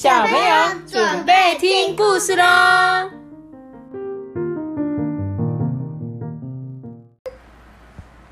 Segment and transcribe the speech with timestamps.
[0.00, 3.10] 小朋友准备听故事喽！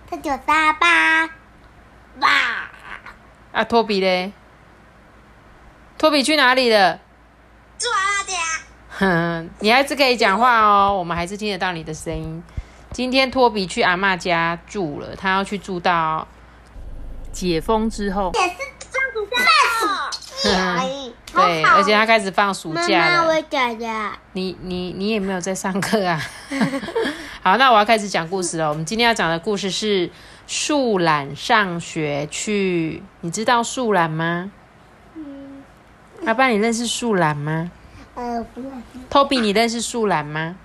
[0.08, 1.24] 这就是阿爸，
[2.20, 2.28] 哇！
[3.50, 4.32] 啊，托比嘞？
[5.98, 7.00] 托比去哪里了？
[7.76, 8.34] 住阿妈家。
[8.90, 12.40] 哼， 你还是可以讲话哦，我们还是听得到你的声音。
[12.92, 16.28] 今天托比去阿妈家住了，他要去住到
[17.32, 18.30] 解封之后。
[18.34, 19.26] 也是放暑
[20.44, 21.12] 假而已。
[21.76, 22.88] 对，而且他开始放暑假了。
[22.88, 23.86] 妈妈，我讲的。
[24.32, 26.20] 你你你也没有在上课啊？
[27.42, 28.68] 好，那我要开始讲故事了。
[28.68, 30.10] 我们今天要讲的故事是
[30.46, 33.02] 树懒上学去。
[33.20, 34.50] 你知道树懒吗？
[35.14, 35.62] 嗯。
[36.26, 37.70] 阿爸，你认识树懒吗？
[38.14, 38.98] 呃，不认识。
[39.08, 40.56] 托比，你认识树懒吗？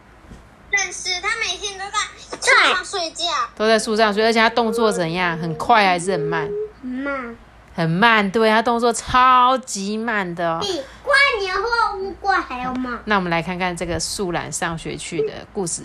[0.71, 1.99] 认识，他每天都在
[2.31, 3.25] 树上睡觉。
[3.55, 5.37] 都在树上睡，而且他动作怎样？
[5.37, 6.49] 很快还是很慢？
[6.81, 7.35] 慢。
[7.73, 12.99] 很慢，对，他动作超级慢的，哦比过年或乌龟还要慢。
[13.05, 15.83] 那我们来看看这个树懒上学去的故事。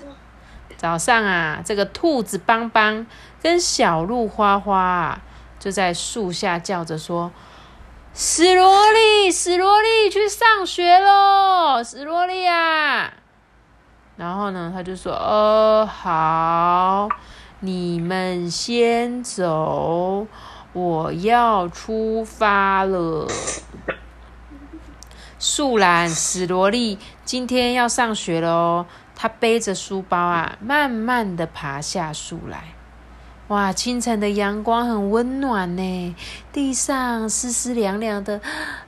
[0.77, 3.07] 早上啊，这个兔子邦邦
[3.41, 5.19] 跟小鹿花花
[5.59, 7.31] 就在树下叫着说
[8.13, 13.13] ：“史罗利，史罗利，去上学喽，史罗利啊！”
[14.17, 17.09] 然后呢，他就说：“哦，好，
[17.61, 20.27] 你们先走。”
[20.77, 23.27] 我要出发了。
[25.39, 28.87] 树懒史萝莉今天要上学了哦。
[29.15, 32.75] 她背着书包啊，慢慢的爬下树来。
[33.49, 36.15] 哇，清晨的阳光很温暖呢，
[36.53, 38.43] 地上湿湿凉凉的，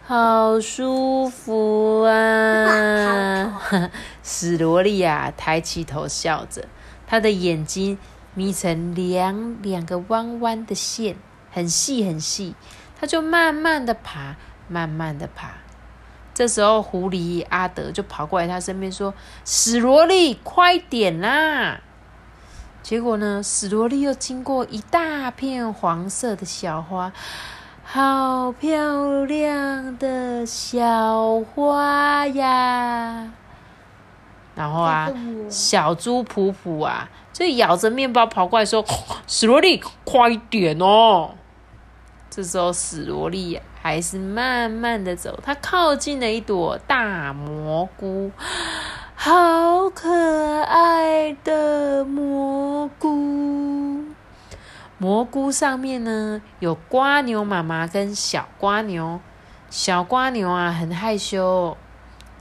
[0.06, 3.62] 好舒服啊！
[4.22, 6.66] 史罗利啊，抬起头笑着，
[7.06, 7.96] 她的眼睛
[8.34, 11.16] 眯成两两个弯弯的线。
[11.50, 12.54] 很细很细，
[13.00, 14.36] 他就慢慢的爬，
[14.68, 15.50] 慢慢的爬。
[16.34, 19.12] 这时候，狐狸阿德就跑过来他身边说
[19.44, 21.80] ：“史罗利，快点啦！”
[22.80, 27.12] 结果呢，史罗利又经过一大片黄色的小花，
[27.82, 33.32] 好漂亮的小花呀！
[34.58, 35.08] 然后啊，
[35.48, 38.84] 小猪普普啊，就咬着面包跑过来说
[39.28, 41.30] ：“史罗利，快点哦！”
[42.28, 48.32] 这时候，史罗利还是慢慢的走，他靠近了一朵大蘑菇，
[49.14, 54.02] 好可爱的蘑菇。
[54.98, 59.20] 蘑菇上面呢，有瓜牛妈妈跟小瓜牛。
[59.70, 61.76] 小瓜牛啊，很害羞。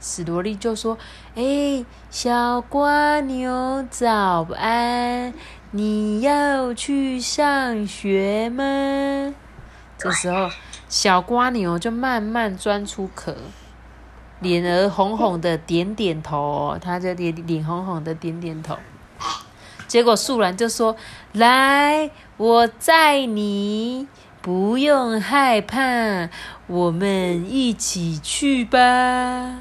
[0.00, 0.96] 史罗利就说
[1.34, 5.34] ：“哎，小瓜牛，早安！
[5.72, 8.64] 你要去上学吗？”
[9.98, 10.48] 这时候，
[10.88, 13.36] 小瓜牛就慢慢钻出壳，
[14.40, 16.78] 脸儿红红的，点点头。
[16.80, 18.78] 它就脸脸红红的，点点头。
[19.88, 20.96] 结果树懒就说
[21.32, 24.06] ：“来，我载你，
[24.40, 26.28] 不用害怕，
[26.66, 29.60] 我们一起去吧。”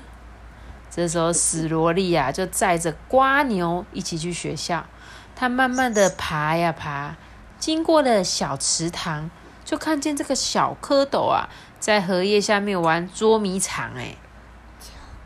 [0.98, 4.84] 这时候，史罗利呀就载着瓜牛一起去学校。
[5.36, 7.16] 他慢慢的爬呀爬，
[7.60, 9.30] 经过了小池塘。
[9.64, 11.50] 就看见这个小蝌蚪啊，
[11.80, 13.94] 在荷叶下面玩捉迷藏。
[13.96, 14.16] 哎，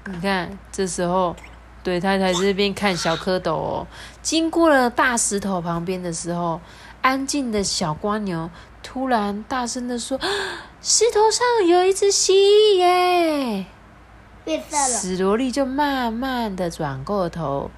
[0.05, 1.35] 你看，这时候，
[1.83, 3.87] 对他在这边看小蝌蚪哦。
[4.21, 6.59] 经过了大石头旁边的时候，
[7.01, 8.49] 安静的小蜗牛
[8.83, 10.19] 突然大声的说
[10.81, 13.65] ：“石头上有一只蜥蜴耶！”
[14.43, 14.87] 变色了。
[14.87, 17.69] 史罗利就慢慢的转过头，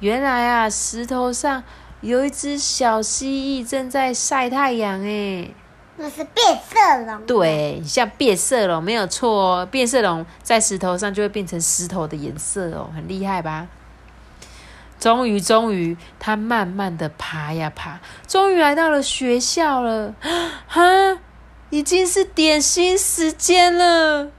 [0.00, 1.62] 原来啊，石头上
[2.00, 3.28] 有一只小蜥
[3.62, 5.00] 蜴正在晒太阳。
[5.04, 5.48] 哎。
[5.94, 9.66] 那是变色龙，对，像变色龙没有错哦。
[9.70, 13.68] 变色龙在石头上就会变成石头的颜色哦，很厉害吧？
[14.98, 20.14] 终于，终于，它慢慢的爬呀爬，终于来到了学校了。
[20.66, 21.18] 哈，
[21.68, 24.30] 已经是点心时间了。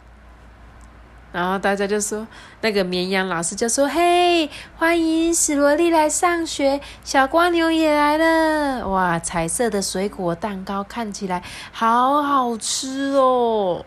[1.34, 2.28] 然后大家就说，
[2.62, 8.88] 那个绵羊老师就说：“嘿，欢迎史罗利来上学，小蜗牛也来了。
[8.88, 13.84] 哇，彩色的水果蛋糕看起来好好吃哦。”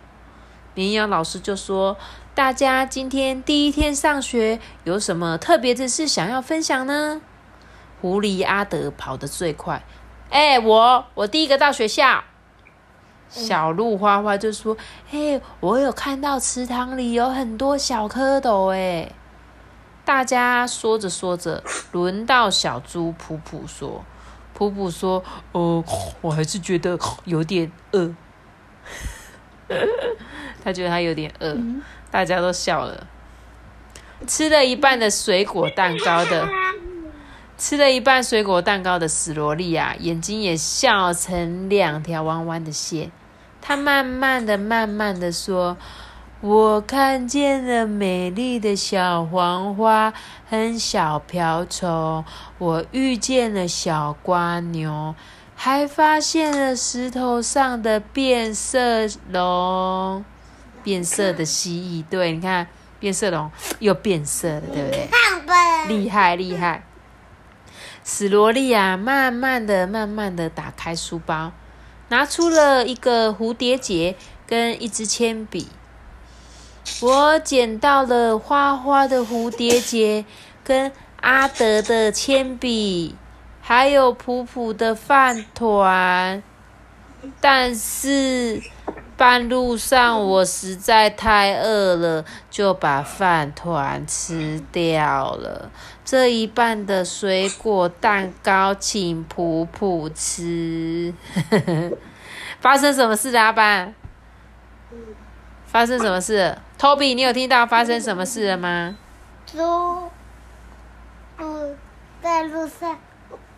[0.75, 1.97] 绵羊老师就说
[2.35, 7.23] ：“大家今天第一天上学，有什么特别的事想要分享呢？”
[8.03, 9.85] 狐狸阿德跑得最快，
[10.31, 12.25] 哎，我我第一个到学校。
[13.29, 14.77] 小鹿花花就说
[15.11, 19.11] ：“嘿，我有看到池塘里有很多小蝌蚪。”哎，
[20.05, 21.63] 大家说着说着，
[21.93, 24.05] 轮到小猪普普说
[24.55, 25.85] ：“普普说，哦，
[26.21, 28.15] 我还是觉得有点饿。
[30.65, 31.57] ”他觉得他有点饿。
[32.11, 33.07] 大家都笑了。
[34.27, 36.49] 吃了一半的水果蛋糕的，
[37.59, 43.11] 吃了一半水果蛋糕的史罗利啊，眼睛也笑成两条弯弯的线。
[43.61, 45.77] 她慢慢的、慢慢的说
[46.41, 50.13] ：“我看见了美丽的小黄花
[50.49, 52.25] 和小瓢虫，
[52.59, 55.15] 我遇见了小瓜牛，
[55.55, 60.25] 还发现了石头上的变色龙，
[60.85, 62.05] 变色的蜥蜴。
[62.11, 62.67] 对，你看。”
[62.99, 65.09] 变色龙又变色了，对不对？
[65.87, 66.83] 厉害厉害！
[68.09, 71.51] 史罗利啊，慢慢的、慢慢的打开书包，
[72.09, 74.15] 拿出了一个蝴蝶结
[74.47, 75.69] 跟一支铅笔。
[77.03, 80.25] 我捡到了花花的蝴蝶结，
[80.63, 83.17] 跟阿德的铅笔，
[83.61, 86.41] 还有普普的饭团，
[87.41, 88.63] 但是。
[89.17, 95.71] 半路上，我实在太饿了，就把饭团吃掉了。
[96.05, 101.15] 这一半的水果蛋糕，请普普吃。
[102.61, 103.95] 发生什么事阿班？
[105.67, 108.97] 发生什么事？Toby，你有听到发生什么事了吗？
[109.47, 109.59] 猪，
[111.39, 111.77] 嗯，
[112.23, 112.99] 在路上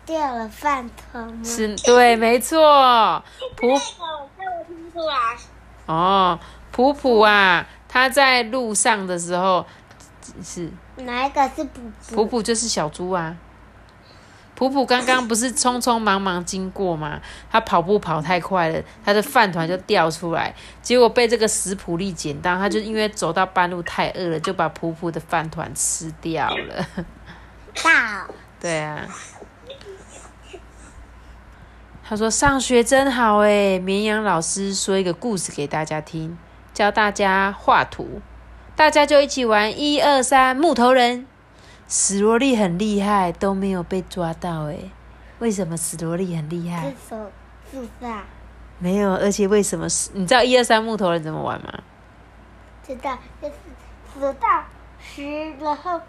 [0.05, 1.43] 掉了饭团吗？
[1.43, 3.21] 是，对，没错。
[3.55, 3.67] 普。
[5.85, 6.39] 哦，
[6.71, 9.65] 普普啊，他在路上的时候
[10.43, 12.15] 是哪一个是普普？
[12.15, 13.35] 普普就是小猪啊。
[14.55, 17.21] 普普刚刚不是匆匆忙忙经过吗？
[17.49, 22.57] 他跑步跑太快了，他的饭团就掉出来，结果被这个食普利捡到。
[22.57, 26.85] 他就因为走到半路太饿了，就把普普的饭团吃掉了。
[27.81, 28.27] 大。
[28.59, 29.07] 对啊。
[32.09, 36.35] 他说：“上学真好诶，绵羊老师说一个故事给大家听，
[36.73, 38.19] 教大家画图，
[38.75, 41.27] 大家就一起玩一二三木头人。
[41.87, 44.89] 史罗利很厉害，都没有被抓到诶。
[45.37, 46.91] 为什么史罗利很厉害？
[47.07, 47.29] 手
[47.71, 48.23] 树上
[48.79, 49.85] 没有，而且为什么？
[50.13, 51.71] 你知道一二三木头人怎么玩吗？
[52.83, 53.53] 知道，就是
[54.15, 54.63] 数到
[54.99, 56.01] 十，然后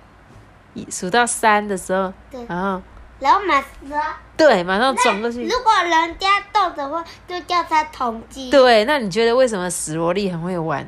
[0.88, 2.10] 数到三的时候，
[2.48, 2.80] 然后。”
[3.20, 4.02] 然后马上
[4.36, 5.44] 对，马上转过去。
[5.44, 8.50] 如果人家动的话，就叫他统计。
[8.50, 10.86] 对，那你觉得为什么史罗利很会玩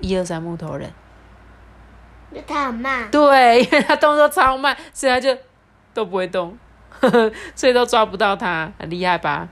[0.00, 0.92] 一二三木头人？
[2.32, 3.10] 因为他很慢。
[3.10, 5.36] 对，因为他动作超慢，所以他就
[5.94, 6.58] 都不会动，
[7.54, 9.48] 所以都抓不到他，很厉害吧？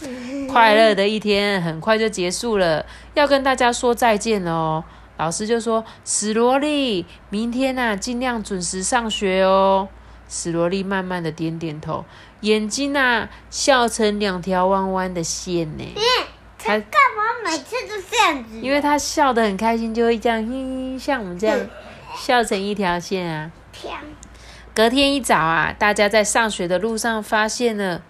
[0.50, 2.84] 快乐的一天很快就结束了，
[3.14, 4.84] 要跟大家说再见哦。
[5.16, 9.88] 老师就说：“史罗莉，明天呐，尽量准时上学哦。”
[10.28, 12.04] 史罗利慢慢的点点头，
[12.40, 15.84] 眼睛啊笑成两条弯弯的线呢。
[15.94, 16.26] 嗯，
[16.58, 18.60] 他干嘛每次都这样子？
[18.60, 21.58] 因为他笑得很开心，就会这样，嘿，像我们这样
[22.16, 23.50] 笑成一条线啊。
[24.74, 28.02] 隔天一早啊，大家在上学的路上发现了，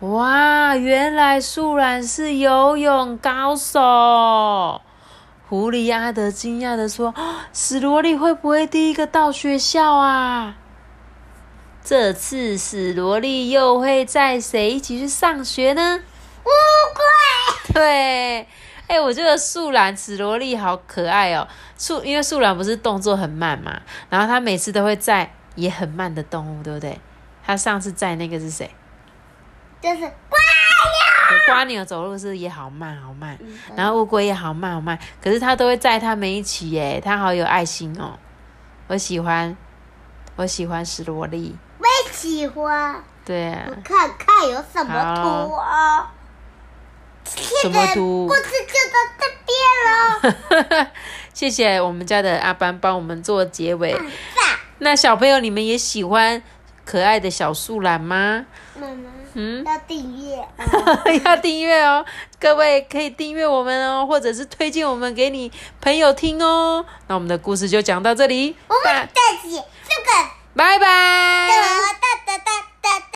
[0.00, 4.80] 哇，原来素然是游泳高手。
[5.48, 7.12] 狐狸阿德惊讶的说
[7.52, 10.54] ：“史罗利会不会第一个到学校啊？”
[11.82, 16.00] 这次史罗莉又会载谁一起去上学呢？
[16.44, 16.50] 乌
[16.94, 17.74] 龟。
[17.74, 18.46] 对，
[18.86, 21.48] 哎，我觉得树懒史罗莉好可爱哦。
[21.78, 27.00] 树，因为树懒不是动作很慢嘛，然后她每次都会载也很慢的动物，对不对？
[27.44, 28.70] 她上次载那个是谁？
[29.80, 31.38] 就是瓜牛。
[31.46, 33.38] 瓜牛走路是也好慢好慢，
[33.74, 38.18] 然后乌龟也好慢好慢，可是他都会载他们一起耶，他好有爱心哦。
[38.88, 39.56] 我喜欢，
[40.36, 41.56] 我喜欢史罗利。
[42.12, 46.12] 喜欢，对啊，我看看有什么图啊？
[47.62, 48.26] 什么图？
[48.26, 50.90] 故事就到这边了。
[51.32, 53.96] 谢谢我们家的阿班帮我们做结尾。
[54.78, 56.42] 那小朋友，你们也喜欢
[56.84, 58.46] 可爱的小树懒吗？
[58.74, 60.44] 妈妈，嗯，要订阅，
[61.24, 62.04] 要订阅哦。
[62.40, 66.84] 各位可以订阅我们哦，或者是推荐我们给你朋友听哦。
[67.06, 68.56] 那我们的故事就讲到这里。
[68.66, 71.48] 我们再见，这个，拜拜，